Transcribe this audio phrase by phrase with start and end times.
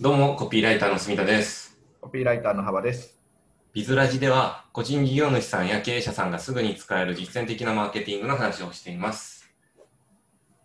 [0.00, 1.76] どうも、コピーライターの住田です。
[2.00, 3.20] コピーライターの幅です。
[3.72, 9.52] ビズラジでは、個人事業主さんや経営者さんがすぐに使える実践的なマーケティングの話をしています。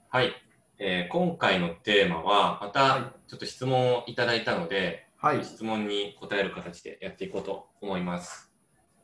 [0.10, 0.34] はい。
[0.78, 8.54] えー今回のテーマは、まはいたちょっと質問をいただいたので、はい、質問に答える形でやっていこうと思います。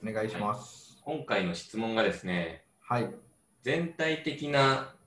[0.07, 1.01] お願いします。
[1.05, 3.09] 今回の質問がですね、はい、
[3.63, 4.98] 全体的な、え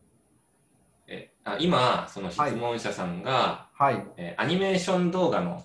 [1.44, 5.64] あ今、その質問者さんが、はい、えーアニメーション動画の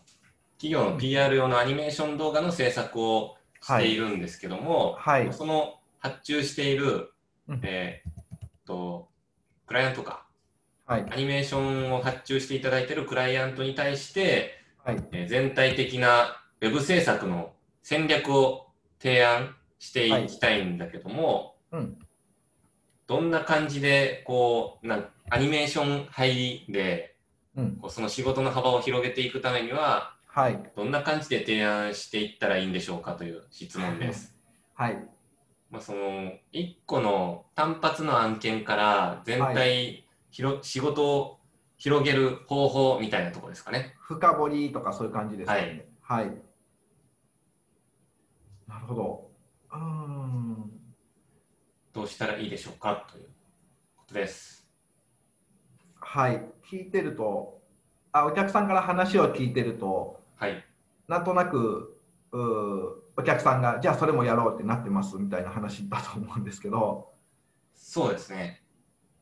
[0.57, 7.11] 企業の PR 用のアニメーション動画の制作をしているんですけども、はい、その発注している、
[7.47, 7.61] うん。
[7.63, 9.07] えーっと
[9.65, 10.25] クライアントか。
[10.85, 17.51] はい、アニメーションを発注していただいているクライアントに対して、はい、えー全体的なウェブ制作の
[17.83, 18.67] 戦略を
[18.99, 21.99] 提案していきたいんだけども、うん、
[23.07, 27.13] どんな感じでこうなんアニメーション入りで
[27.55, 34.35] うん、こうその仕事の幅を広げていくためにははい、どんな感じで提案していったらいいんでしょうかという質問です。
[34.75, 34.93] はい、
[35.71, 41.39] まあ、その1個の単発の案件から全体、ひろ仕事を
[41.77, 43.95] 広げる方法みたいなところですかね。
[43.99, 45.87] 深掘りとかそういう感じですかね。
[46.01, 46.25] はい。
[48.67, 49.31] なるほど。
[49.71, 50.66] うーん、ど
[52.07, 53.25] うしたらいいでしょうかという
[53.97, 54.67] ことです。
[55.99, 56.41] はい、
[56.71, 57.61] 聞いてると、
[58.11, 60.63] あ、お客さんから話を聞いてると、はい。
[61.07, 61.99] なんとなく、
[62.31, 67.11] うーお客さんが、じゃあそれもやろうってなってますみたいな話だと思うんですけど、
[67.73, 68.61] そうですね。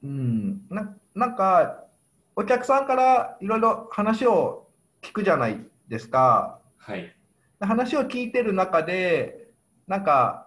[0.03, 1.85] うん、ななんか
[2.35, 4.67] お客さんからいろいろ話を
[5.01, 6.59] 聞くじゃないですか。
[6.77, 7.15] はい。
[7.61, 9.51] 話を聞いてる中で、
[9.87, 10.44] なんか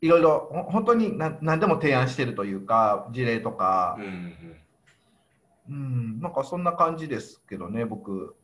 [0.00, 4.56] いろいろほ本当に何何でも提案してるというか、事例とかうん、うん。
[5.68, 8.34] うん、なんかそんな感じですけどね、僕。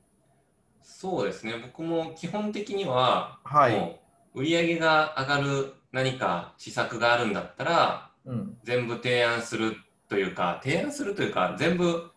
[0.82, 1.54] そうですね。
[1.60, 3.72] 僕も基本的には、はい。
[3.72, 4.00] も
[4.34, 9.76] う売り上げが上がる何か施策があるんだったら、うん、全部提案する
[10.08, 12.10] というか、提案するというか、全部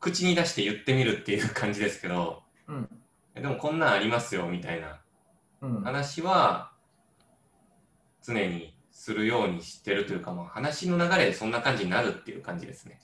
[0.00, 2.88] 口に出して言ってみるっていう感じですけど、うん、
[3.34, 5.02] でもこんなんありますよみたいな
[5.62, 6.72] うん、話は
[8.22, 13.00] 常にするようにしてるというか、まあ、話の流れでそんな感じになるっていう感じですね。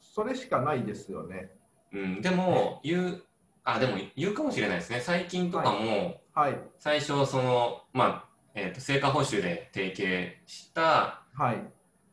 [0.00, 1.50] それしかないですよね。
[1.92, 3.22] うん、でも言う、
[3.64, 5.00] あ、でも言うかもしれないですね。
[5.00, 11.56] 最近とかも、はい、最初その、まあ、えっ、と、成果報酬で提携したはい、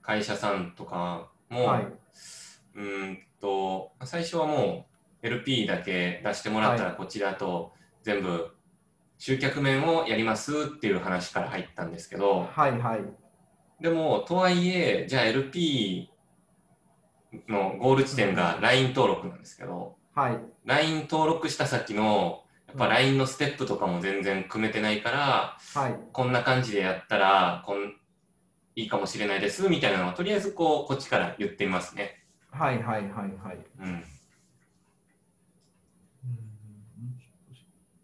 [0.02, 4.88] 会社さんとかも、はい、うーんと最初はも
[5.22, 7.72] う LP だけ出してもらったらこちらと
[8.02, 8.56] 全部
[9.22, 13.04] 集客面をやりますっていう話から入ったんですけどはい、はい、
[13.80, 16.10] でもとはいえじゃあ LP
[17.48, 27.94] のゴール地点が LINE 登録なんですけどはい、LINE 登録した先のやっぱ LINE のステップとかも全然組めてないからはい、こんな感じでやったらこん
[28.76, 32.24] いいかもしれないですみたいなのはとりあえずこうこっちから言ってみますね。
[32.50, 33.60] はい、はい、はい、はい。
[33.82, 34.04] うん。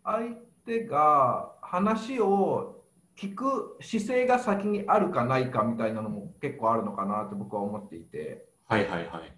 [0.03, 2.83] 相手が話を
[3.15, 8.45] 聞く姿勢が先にあるかないかみたいなのも結構あるのかなと僕は思っていて。
[8.67, 9.33] はいはいはい。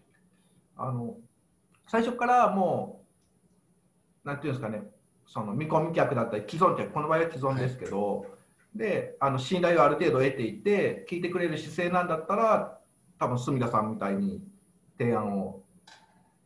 [0.75, 1.15] あの
[1.87, 3.05] 最初からも
[4.25, 4.83] うなんていうんですかね。
[5.27, 8.25] その見込み客だったり既存客この場合は既存ですけど、
[8.75, 12.79] であの信頼をある程度得ていて聞いてくれる姿勢なんだったら
[13.19, 14.41] 多分住田さんみたいに
[14.97, 15.61] 提案を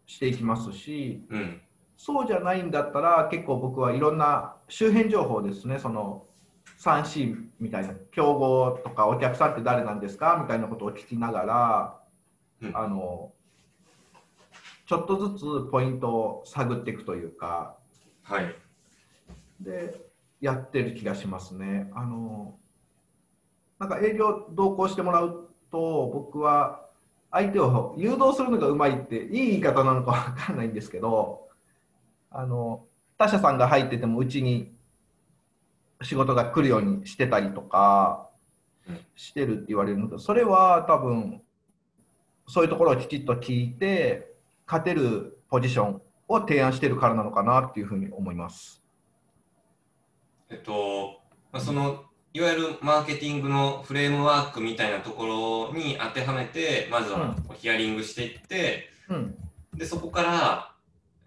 [0.05, 1.25] していきますし。
[1.29, 1.61] うん。
[1.95, 6.25] そうじゃないんだったら結構僕はいろんな周辺情報ですねその
[6.79, 11.99] 3C みたいな競合とかお客さんって誰なんですかみたいなことを聞きながら、
[12.61, 13.31] うんあの
[14.85, 17.77] ちょっとずつポイントを探っていくというか
[18.23, 18.53] はい。
[19.61, 19.95] で
[20.41, 21.89] やってる気がしますね。
[21.93, 22.55] あの
[23.79, 26.85] なんか営業同行してもらうと僕は
[27.31, 31.47] 相手を誘導するのがうまいっていい言い方なのかわかんないんですけど
[32.29, 32.85] あの
[33.23, 34.73] 他社さんが入っててもうちに
[36.01, 38.29] 仕事が来るようにしてたりとか
[38.85, 38.99] うん。
[39.15, 41.41] してるって言われるのでそれは多分
[42.49, 44.33] そういうところをきちっと聞いて
[44.67, 48.83] 勝てるポジションを提案してるからなのかなっていうふうに思います。
[50.49, 51.21] えっと、
[51.53, 52.03] まあその、
[52.33, 59.37] いわゆるマーケティングのフレームワークみたいなところに当てはめて、まずはヒアリングしていって、うん。
[59.73, 60.72] で、そこから、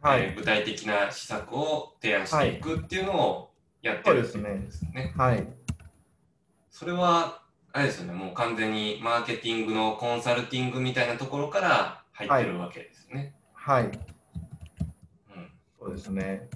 [0.06, 3.50] はい、えー具体的な施策を提案していくっていうのを
[3.82, 5.12] やってるっていうことですね。
[5.17, 5.47] はい、
[6.70, 7.43] それは、
[7.73, 13.35] あれですよね、もう完全にマーケティングのコンサルティングみたいなところから入ってるわけですね。
[13.53, 13.91] はい、うん
[15.79, 16.49] そうですね。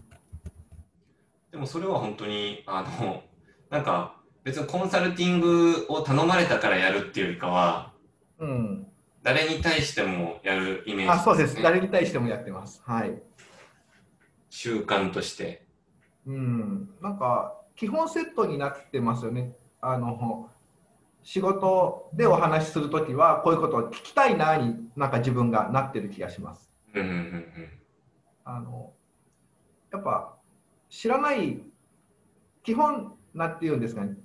[1.50, 3.22] でもそれは本当に、あの、
[3.68, 4.14] なんか
[4.44, 7.92] 別にコンサルティングを頼まれたからやるっていうよりかは、
[8.38, 8.86] うん。
[9.22, 11.56] 誰に対してもやるイメージあ、そうです。
[11.56, 11.62] ね。
[11.62, 12.82] 誰に対してもやってます。
[12.86, 13.20] はい。
[14.50, 15.64] 習慣として。
[16.26, 16.90] うん。
[17.00, 19.54] なんか、基本セットになってますよね。
[19.80, 20.50] あの、
[21.22, 26.74] 仕事でお話しするときは、こういうことを聞きたいなに、なんか自分がなってる気がします。
[26.94, 27.44] うんうんうん
[28.44, 28.92] あの、
[29.92, 30.36] やっぱ、
[30.88, 31.62] 知らない、
[32.64, 34.16] 基本、なんていうんですかね、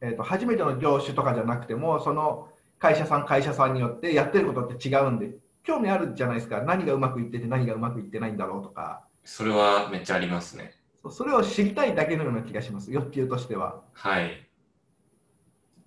[0.00, 2.48] えーと、初めての業種とかじゃなくても、その
[2.78, 5.34] 会社さん、会社さんによってやってることって違うんで、
[5.64, 10.74] 興味あるじゃないですか、何がうまくいってて、何がうまくいってないんだろうとか、それはめっちゃありますね。
[11.10, 13.82] それを知りたいだけのような気がします、欲求としては。
[13.92, 14.48] はい。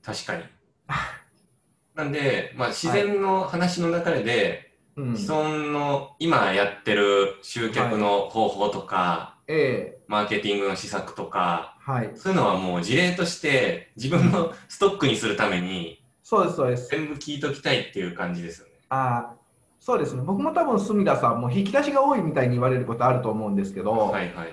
[0.03, 0.43] 確かに。
[1.95, 16.89] なんで、まあ、自然の話の中で、うん、既存の今やってる集客の方法とか、ええマーケティングの施策とか、はい、そういうのはもう事例として自分のストックにするためにそうです、そうです。
[16.89, 18.73] 全部聞いときたいっていう感じですよね。
[18.89, 19.35] あ
[19.79, 24.47] そうですね、僕も多分、隅田さんも引き出しが多いみたいに言われることあると思うんですけど、はいはい。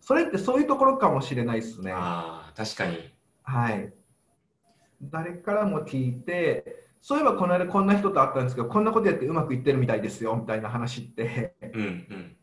[0.00, 1.92] それってそういうところかもしれないですね。
[1.92, 3.12] ああ、確かに。
[3.42, 3.92] はい。
[5.02, 12.36] 誰からも聞いて、そういえばこの間こんな人と会ったんですけど、こんなことやってうまくいってるみたいですよみたいな話って、うんうん。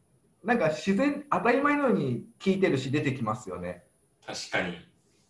[0.44, 3.84] なんか自然、当たり前のように聞いてるし、出てきますよね。
[4.26, 4.78] 確かに。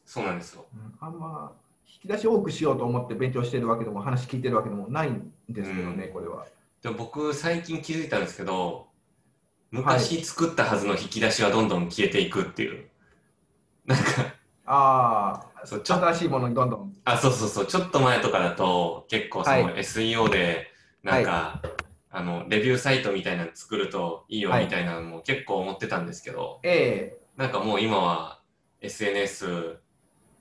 [0.06, 0.66] そうなんですよ。
[0.74, 1.54] うんあんま
[1.92, 6.46] 引き出し多くしようと思って勉強してるわけでも、話聞いてるわけでもないんですけどね、うんこれは。
[6.82, 8.88] でも僕最近気づいたんですけど、
[9.72, 12.90] 昔作ったはずの引き出しはどんどん消えていくっていう。
[13.86, 14.36] なんか、
[14.66, 16.94] あそうちょあ、新しいものにどんどん。
[17.06, 19.80] あ、そうそうそう、ちょっと前とかだと、結構そのはい。
[19.80, 20.68] SEO で、
[21.04, 21.62] なんか、
[22.12, 24.66] あの、レビューサイトみたいなの作るといいよはい。
[24.66, 27.20] みたいなのも結構思ってたんですけど、ええ。
[27.38, 28.42] なんかもう今は
[28.82, 29.78] SNS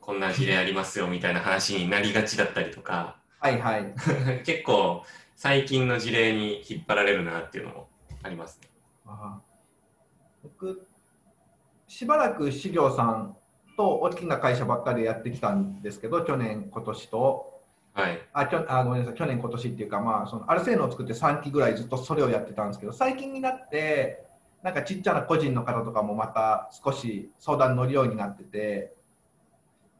[0.00, 3.94] こんな事例ありますよみたいな話になりがちだったりとか、はいはい。
[4.44, 5.05] 結構
[5.40, 7.88] 最近の事例に引っ張られるなっていうのも
[8.25, 8.69] ありますね。
[9.06, 9.40] あ
[10.43, 10.85] 僕、
[11.87, 13.37] しばらく資料さん
[13.76, 17.62] と大きな会社ばっかりやってきたんですけど、去年、今年と、
[17.93, 18.19] はい。
[18.32, 24.26] あきょあごめんなさい、去年、今年っていうか、まあ、そのアルセーヌを作って3期ぐらいずっとそれをやってたんですけど、最近になって、
[24.64, 28.93] なんかちっちゃな個人の方とかもまた少し相談乗るようになってて、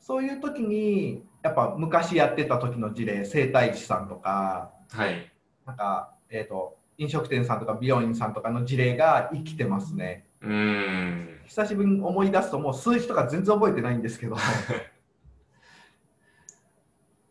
[0.01, 5.31] そういう時に、やっぱ昔やってた時の事例、整体師さんとか、はい。
[5.67, 10.27] なんか、えー、と飲食店さんとか美容院さんとかの事例が生きてますね。
[10.43, 11.41] うーん。
[11.47, 14.37] 久しぶりに思い出すと、もう数字とか全然覚えてないんですけど、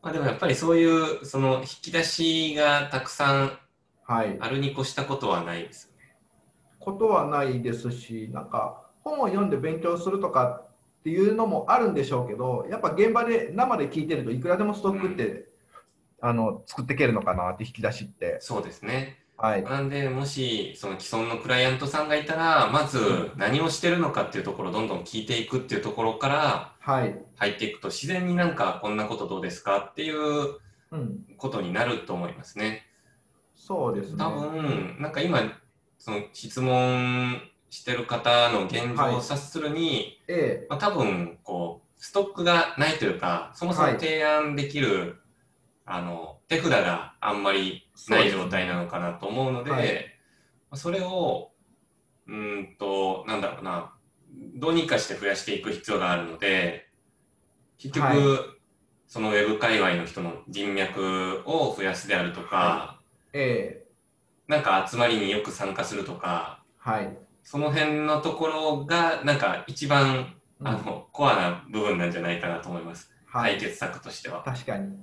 [0.02, 3.60] まあでもやっぱりそういう、その引き出しがたくさん
[4.10, 6.16] はい、あるに越したことはないですよね。
[6.80, 10.64] ことはないですし、なんか本を読んで勉強するとか
[11.08, 15.46] っていうのもあるんでしょうけど、やっぱ現場で生で聞いてるといくらでもストックって、
[16.20, 18.40] あの作っていけるのかなって引き出しって。
[18.42, 19.20] そうですね。
[19.38, 30.60] はい、なんで、もし、その既存のクライアントさんがいたら、まず何をしてるのかっていうところをどんどん聞いていくっていうところからはい、入っていくと、自然になんかこんなことどうですかっていう
[30.90, 32.86] うん、ことになると思いますね。
[33.56, 34.18] そうですね。
[34.18, 35.40] 多分、なんか今、
[36.00, 45.18] その質問してる方の現状を察するに、えまあ、多分、こう、ストックがないというか、そもそも提案できる、
[45.86, 49.94] あの、手札があんまりない状態なのかなと思うので、はい。
[50.70, 51.52] まあそれを、
[52.28, 53.94] うーんと、なんだろうな、
[54.56, 56.88] どうにかして増やしていく必要があるので、
[57.78, 58.18] 結局、はい。
[59.08, 63.00] そのウェブ界隈の人の人脈を増やすであるとか、
[63.34, 63.88] ええ。
[64.48, 67.18] なんか集まりによく参加するとか、えはい、
[67.50, 73.10] その辺のところが、なんか一番、うんあの、コアな部分なんじゃないかなと思います。
[73.26, 74.44] はい解決策としては。
[74.44, 74.98] 確かに。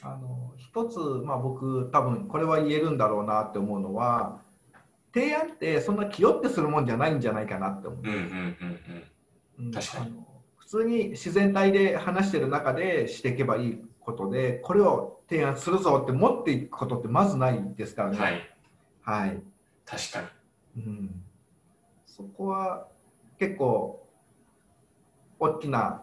[0.00, 4.38] あの一つ、まあ、僕、多分これは言えるんだろうなって思うのは、
[5.12, 8.00] 提案ってそんな気負ってするもんじゃないんじゃないかなって思う。
[8.04, 8.16] うんうん
[9.58, 10.14] うんうん確かに
[10.58, 18.16] 普通に自然体で話してる中でしていけばいいことで、これを提案するぞって持っていくことってまずないですからね。
[18.16, 18.22] うん。
[18.22, 18.50] はい。
[19.02, 19.42] はい
[19.84, 20.20] 確か
[20.76, 20.82] に。
[20.84, 21.22] うん、
[22.18, 22.88] そこは
[23.38, 24.04] 結構
[25.38, 26.02] 大きな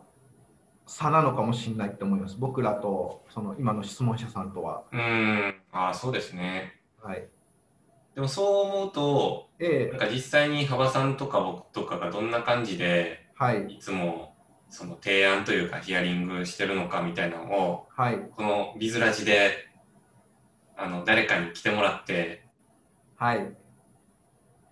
[0.87, 2.37] 差なのかもしれないって思います。
[2.39, 4.83] 僕らとその今の質問者さんとは。
[4.93, 5.55] うーん。
[5.73, 6.79] ああ、そうですね。
[7.03, 7.27] はい、
[8.15, 14.35] でもそう思うと、ええなんか実際に幅さんとか僕とかがどんな感じで、はい、いつも
[14.69, 19.67] その提案というかヒアリングしてるのかみたいなのを、はい、このビズラジで、
[20.77, 22.45] あの、誰かに来てもらって、
[23.17, 23.55] はい。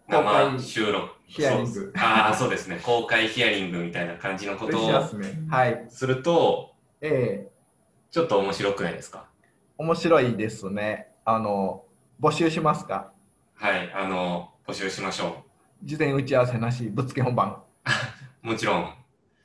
[0.07, 1.09] 生収録。
[1.25, 2.79] ヒアリングああ、そうですね。
[2.83, 5.33] 公開ヒアリングみたいな感じのことをしますね。
[5.49, 5.85] はい。
[5.89, 7.51] すると、ええ
[8.11, 9.25] ちょっと面白くないですか？
[9.77, 11.07] 面白いですね。
[11.25, 11.85] あの、
[12.21, 13.11] 募集しますか？
[13.55, 15.43] はい、あの、募集しましょ
[15.83, 17.63] 事前打ち合わせなし、ぶっつけ本番。
[18.43, 18.45] う。
[18.47, 18.93] もちろん、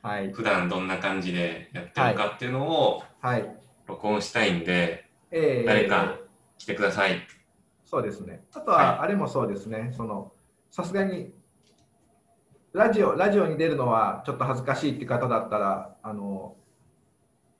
[0.02, 0.30] はい。
[0.32, 3.56] 普段どんな感じでやってるかっていうのをはい。
[3.86, 6.16] 録音したいんで、ええ誰か
[6.58, 7.22] 来てください。
[7.86, 8.44] そうですね。
[8.52, 9.92] あとはいは、あれもそうですね。
[9.96, 10.30] その、
[10.70, 11.32] さすがに、
[12.72, 16.56] ラジオ、ラジオに出るのはちょっと恥ずかしいって方だったら、あの、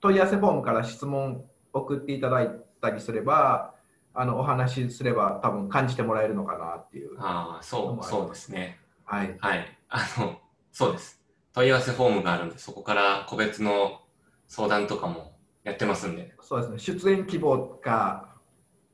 [0.01, 2.51] 問い合わせフォームから質問送っていただい
[2.81, 3.73] たりすれば、
[4.13, 7.19] あの、お話しすれば多分感じてもらえるのかなっていう。
[7.19, 8.79] ああ、そう、そうですね。
[9.03, 9.35] はい。
[9.39, 9.77] はい。
[9.89, 10.39] あの、
[10.71, 11.21] そうです。
[11.53, 14.01] 問い合わせフォームがあるんで、そこから個別の
[14.47, 16.35] 相談とかもやってますんで。
[16.41, 16.79] そうですね。
[16.79, 18.28] 出演希望か、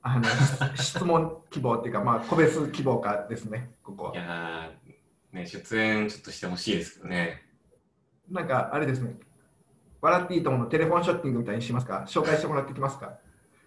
[0.07, 0.25] あの、
[0.77, 7.41] 質問希望っていうか、まあ、個別希望かですね、ここはいやー、ね、出演ちょっとしてほしいですけどね。
[8.29, 9.15] なんか、あれですね。
[10.01, 12.05] 笑っていいと思うのテレフォンショッピングみたいにしますか？
[12.07, 13.17] 紹介してもらってきますか？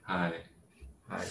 [0.04, 0.32] はい。
[1.08, 1.26] はい。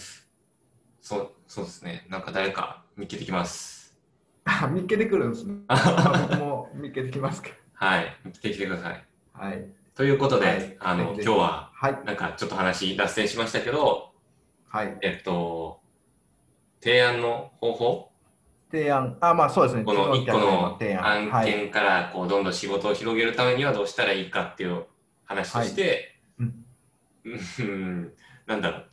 [0.99, 2.05] そう、そうですね。
[2.09, 3.97] なんか誰か見っけてきます。
[4.43, 5.55] あ、見っけてくるんですね。
[6.29, 7.49] 僕も見っけてきますか？
[7.75, 8.17] はい。
[8.25, 9.05] 見っけてきてください。
[9.31, 9.71] はい。
[9.95, 12.03] ということで、はいあの、今日は、はい。
[12.05, 14.06] なんかちょっと話脱線しましたけど、
[14.69, 14.97] はい。
[15.01, 15.79] えっと、
[16.81, 18.11] 提案の方法？
[18.71, 19.17] 提案。
[19.21, 19.83] あ、まあそうですね。
[19.83, 21.43] この1個の提案。
[21.43, 24.85] 件からこうどんどん仕事を広げるためにはどうしたらいいかっていう
[25.25, 26.49] 話として、はい。
[27.59, 28.13] うん、
[28.45, 28.85] なんだろう、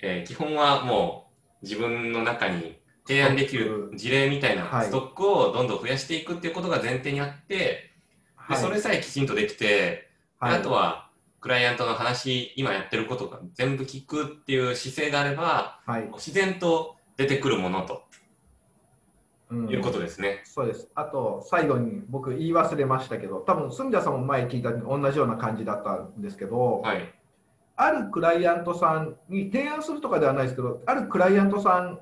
[0.00, 1.30] えー基本はも
[1.62, 4.86] う自分の中に提案できる事例みたいなはい。
[4.86, 7.94] ストックをどんどん増やしていくっていうことが前提にあって、で
[8.34, 8.56] はい。
[8.58, 10.08] それさえきちんとできて、で
[10.40, 10.58] はい。
[10.58, 11.05] あとは
[11.46, 16.10] クライアントの話今やってることが全部聞くっていう姿勢があればはい。
[16.14, 18.02] 自然と出てくるものと
[19.50, 20.42] うんいうことですね。
[20.44, 20.90] そうです。
[20.96, 27.14] あと、最後に僕言い忘れましたけど、多分、住田さんも前聞いた同じような感じだったんですけど、はい。
[27.76, 32.00] あるクライアントさんに提案するとかではないですけど、あるクライアントさん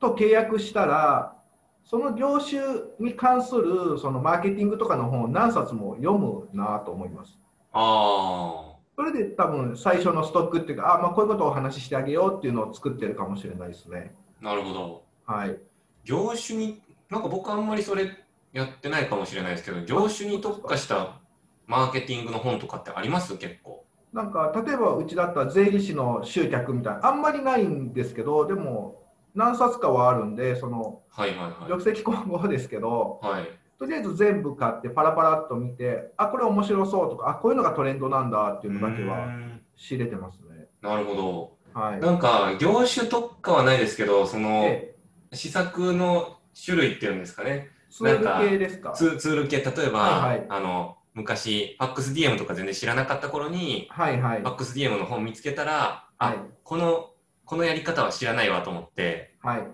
[0.00, 1.34] と契約したら、
[1.82, 2.60] その業種
[2.98, 7.40] に関するそのマーケティングとかの本を何冊も読むなと思います。
[7.72, 14.14] あそれで多分最初のストックっていうか、あまあ、こういうことをお話ししてあげようっていうのを作ってるかもしれないですね。
[14.42, 15.04] あ、なるほど。
[15.26, 15.56] はい。
[16.04, 18.10] 業種に、なんか僕あんまりそれ
[18.52, 21.20] やってないかもしれないですけど、業種に特化した
[21.66, 23.38] マーケティングの本とかってあります？
[23.38, 23.84] 結構。
[24.12, 29.02] なんか例えばうちだったら税理士の集客みたいな、あんまりないんですけど、でも
[29.34, 33.59] 何冊かはあるんで、そのはいはい玉石混合ですけど、はい。
[33.80, 33.90] はい。
[33.90, 40.68] とりあえず全部買ってパラパラっと見て、あ、これ面白そうとか、あ、こういうのがトレンドなんだっていうのだけはん仕入れてますね。
[40.82, 41.80] なるほど。
[41.80, 42.00] はい。
[42.00, 44.96] なんか業種特化はないですけど、そので、
[45.32, 47.68] 施策の種類っていうんですかね。
[47.90, 48.92] ツール系ですか？
[48.92, 54.42] ツール系、例えば、はいはいあの、昔、FAXDM とか全然知らなかった頃に、はいはい。
[54.42, 57.10] FAXDM の本見つけたら、あはい、この、
[57.44, 59.66] このやり方は知らないわと思ってはい。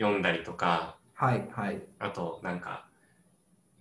[0.00, 1.48] 読んだりとか、はい。
[1.52, 1.80] はい。
[2.00, 2.83] あと、なんか、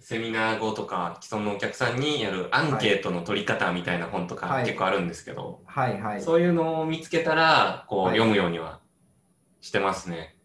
[0.04, 6.02] セミナー後とか、既存のお客さんにやるアンケートの取り方みたいな本とかはい結構あるんですけど、はい。
[6.02, 6.22] はい。
[6.22, 8.82] そういうのを見つけたら、こう、はい読むようには
[9.62, 10.36] してますね。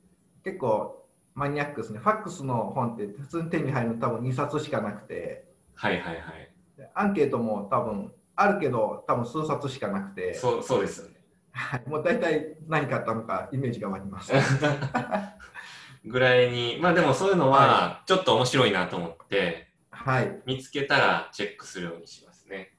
[0.45, 1.99] 結構マニアックですね。
[1.99, 6.51] ファックスの本って普通に手に入るの多分2冊しかなくて、はいはいはい。
[6.77, 11.17] でアンケートも多分あるけど、多分数冊しかなくて、そう、そうですよね。
[11.51, 14.33] はいもう大体何買ったのかイメージが湧きます。
[16.05, 20.41] ぐらいに、まあでもそういうのは、ちょっと面白いなと思って、はい。
[20.47, 22.75] 見つけたらチェックするようにしますね。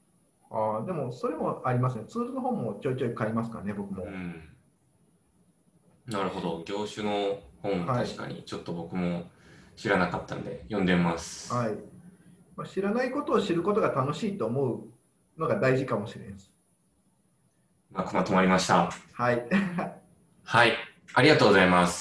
[0.52, 2.06] あーでもそれもありますね。
[2.08, 4.04] ツールの本もちょいちょい買いますからね、僕も。
[4.04, 4.50] うん。
[6.08, 6.64] なるほど。
[6.66, 9.30] 業種の本、はい確かにちょっと僕も
[9.76, 11.54] 知らなかったんで、読んでます。
[11.54, 11.74] はい。
[12.56, 14.84] まあ、知らないことを知ることが楽しいと思う
[15.38, 16.52] のが大事かもしれないです。
[17.92, 18.92] まあ、まとまりました。
[19.14, 19.44] はい。
[20.44, 20.74] はい。
[21.14, 21.98] ありがとうございます。